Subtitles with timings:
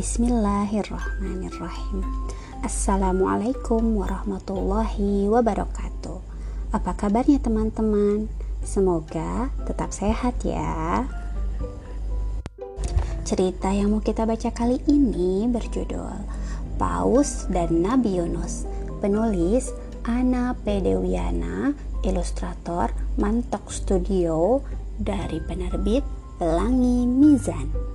[0.00, 2.00] Bismillahirrahmanirrahim.
[2.64, 6.24] Assalamualaikum warahmatullahi wabarakatuh.
[6.72, 8.32] Apa kabarnya teman-teman?
[8.64, 11.04] Semoga tetap sehat ya.
[13.28, 16.16] Cerita yang mau kita baca kali ini berjudul
[16.80, 18.64] Paus dan Nabi Yunus.
[19.04, 19.68] Penulis
[20.08, 21.76] Ana Pedewiana,
[22.08, 22.88] ilustrator
[23.20, 24.64] Mantok Studio
[24.96, 26.08] dari penerbit
[26.40, 27.89] Pelangi Mizan.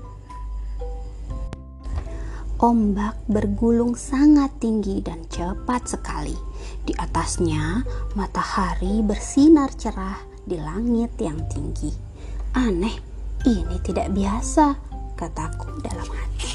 [2.65, 6.33] Ombak bergulung sangat tinggi dan cepat sekali.
[6.81, 7.85] Di atasnya,
[8.17, 11.93] matahari bersinar cerah di langit yang tinggi.
[12.57, 12.97] Aneh,
[13.45, 14.81] ini tidak biasa,
[15.13, 16.49] kataku dalam hati.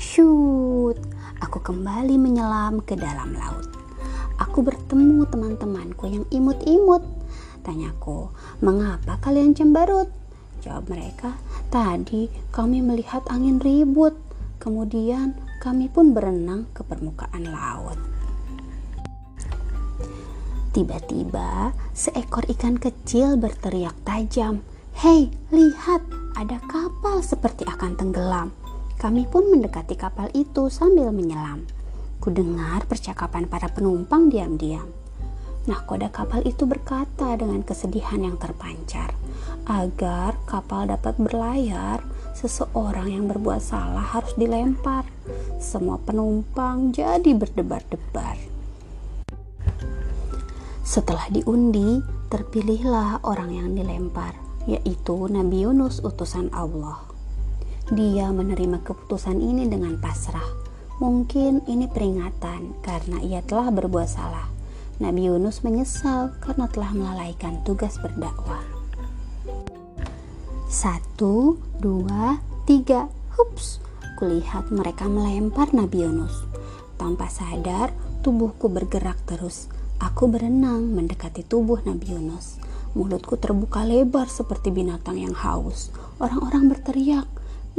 [0.00, 0.96] Shoot,
[1.44, 3.68] aku kembali menyelam ke dalam laut.
[4.40, 7.04] Aku bertemu teman-temanku yang imut-imut.
[7.60, 8.32] Tanyaku,
[8.64, 10.08] mengapa kalian cemberut?
[10.64, 11.36] Jawab mereka,
[11.68, 14.16] tadi kami melihat angin ribut.
[14.56, 17.98] Kemudian kami pun berenang ke permukaan laut.
[20.76, 24.60] Tiba-tiba seekor ikan kecil berteriak tajam.
[25.00, 26.04] Hei, lihat,
[26.36, 28.52] ada kapal seperti akan tenggelam.
[29.00, 31.64] Kami pun mendekati kapal itu sambil menyelam.
[32.20, 34.88] Kudengar percakapan para penumpang diam-diam.
[35.64, 39.16] Nahkoda kapal itu berkata dengan kesedihan yang terpancar,
[39.64, 42.00] Agar kapal dapat berlayar,
[42.38, 45.02] seseorang yang berbuat salah harus dilempar.
[45.58, 48.38] Semua penumpang jadi berdebar-debar.
[50.86, 51.98] Setelah diundi,
[52.30, 54.38] terpilihlah orang yang dilempar,
[54.70, 57.02] yaitu Nabi Yunus, utusan Allah.
[57.90, 60.46] Dia menerima keputusan ini dengan pasrah.
[61.02, 64.46] Mungkin ini peringatan karena ia telah berbuat salah.
[64.96, 68.75] Nabi Yunus menyesal karena telah melalaikan tugas berdakwah.
[70.76, 72.36] Satu, dua,
[72.68, 73.08] tiga.
[73.32, 73.80] Hups,
[74.20, 76.44] kulihat mereka melempar Nabi Yunus.
[77.00, 79.72] Tanpa sadar, tubuhku bergerak terus.
[80.04, 82.60] Aku berenang mendekati tubuh Nabi Yunus.
[82.92, 85.88] Mulutku terbuka lebar seperti binatang yang haus.
[86.20, 87.24] Orang-orang berteriak,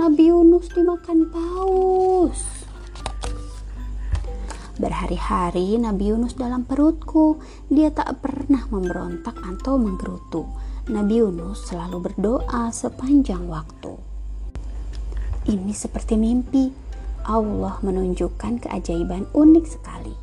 [0.02, 2.66] Nabi Yunus dimakan paus.
[4.82, 7.38] Berhari-hari Nabi Yunus dalam perutku.
[7.70, 10.50] Dia tak pernah memberontak atau menggerutu
[10.88, 13.92] Nabi Yunus selalu berdoa sepanjang waktu.
[15.52, 16.72] Ini seperti mimpi.
[17.28, 20.16] Allah menunjukkan keajaiban unik sekali.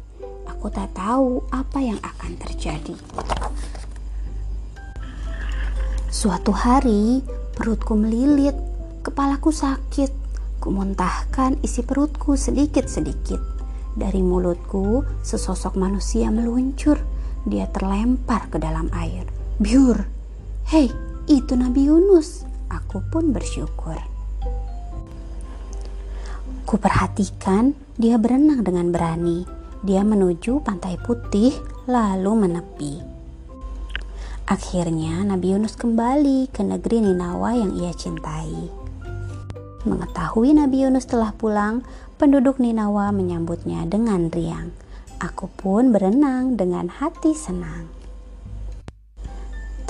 [0.48, 2.96] Aku tak tahu apa yang akan terjadi.
[6.08, 7.20] Suatu hari,
[7.52, 8.56] perutku melilit,
[9.04, 10.08] kepalaku sakit.
[10.64, 13.40] Kumuntahkan isi perutku sedikit-sedikit.
[13.92, 16.96] Dari mulutku, sesosok manusia meluncur.
[17.44, 19.28] Dia terlempar ke dalam air.
[19.60, 20.13] Biur,
[20.64, 20.88] Hei,
[21.28, 22.48] itu Nabi Yunus.
[22.72, 24.00] Aku pun bersyukur.
[26.64, 29.44] Kuperhatikan dia berenang dengan berani.
[29.84, 31.52] Dia menuju pantai putih
[31.84, 32.96] lalu menepi.
[34.48, 38.72] Akhirnya Nabi Yunus kembali ke negeri Ninawa yang ia cintai.
[39.84, 41.84] Mengetahui Nabi Yunus telah pulang,
[42.16, 44.72] penduduk Ninawa menyambutnya dengan riang.
[45.20, 48.03] Aku pun berenang dengan hati senang.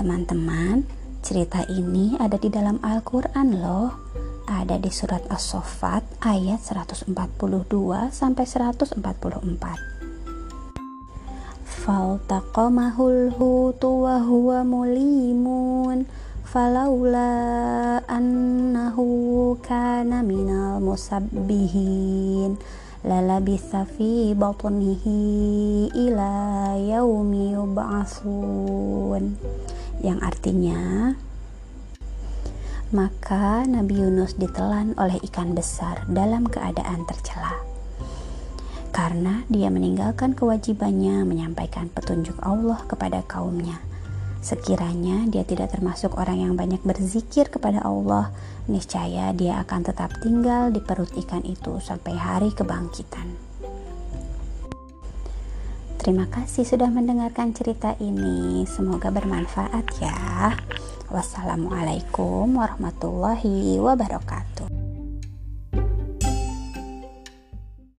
[0.04, 0.84] Teman-teman,
[1.24, 3.88] cerita ini ada di dalam Al-Quran loh.
[4.44, 7.08] Ada di surat As-Soffat ayat 142
[8.12, 9.00] sampai 144.
[11.64, 16.04] Faltaqamahul hutu wa huwa mulimun
[16.44, 22.60] falaula annahu kana minal musabbihin
[23.04, 25.16] lalabitha fi batnihi
[25.92, 26.32] ila
[26.76, 29.36] yaumi yub'atsun
[30.04, 31.16] yang artinya
[32.92, 37.56] maka Nabi Yunus ditelan oleh ikan besar dalam keadaan tercela
[38.92, 43.80] karena dia meninggalkan kewajibannya menyampaikan petunjuk Allah kepada kaumnya
[44.44, 48.28] Sekiranya dia tidak termasuk orang yang banyak berzikir kepada Allah,
[48.68, 53.53] niscaya dia akan tetap tinggal di perut ikan itu sampai hari kebangkitan.
[56.04, 58.68] Terima kasih sudah mendengarkan cerita ini.
[58.68, 60.52] Semoga bermanfaat ya.
[61.08, 64.53] Wassalamualaikum warahmatullahi wabarakatuh.